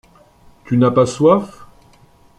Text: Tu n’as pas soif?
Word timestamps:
Tu 0.65 0.77
n’as 0.77 0.89
pas 0.89 1.05
soif? 1.05 1.67